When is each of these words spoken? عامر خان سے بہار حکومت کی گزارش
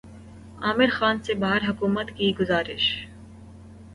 عامر 0.59 0.89
خان 0.89 1.15
سے 1.21 1.33
بہار 1.33 1.61
حکومت 1.69 2.07
کی 2.17 2.33
گزارش 2.39 2.85